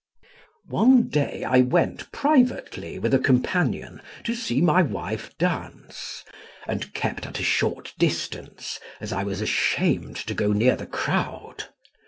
One 0.71 1.09
day 1.09 1.43
I 1.43 1.61
went 1.61 2.11
privately, 2.11 2.97
with 2.97 3.13
a 3.13 3.19
companion, 3.19 4.01
to 4.23 4.33
see 4.33 4.59
my 4.59 4.81
wife 4.81 5.31
dance, 5.37 6.23
and 6.67 6.91
kept 6.95 7.27
at 7.27 7.39
a 7.39 7.43
short 7.43 7.93
distance, 7.99 8.79
as 8.99 9.13
I 9.13 9.21
was 9.23 9.41
ashamed 9.41 10.15
to 10.15 10.33
go 10.33 10.53
near 10.53 10.75
the 10.75 10.87
crowd. 10.87 11.65